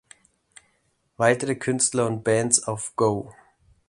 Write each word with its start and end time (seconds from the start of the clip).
Weitere 1.17 1.53
Künstler 1.55 2.07
und 2.07 2.23
Bands 2.23 2.63
auf 2.63 2.95
"Go! 2.95 3.35